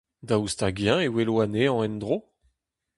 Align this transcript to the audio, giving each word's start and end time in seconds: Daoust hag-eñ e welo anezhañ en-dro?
Daoust 0.27 0.59
hag-eñ 0.63 0.99
e 1.07 1.09
welo 1.13 1.33
anezhañ 1.43 1.81
en-dro? 1.87 2.17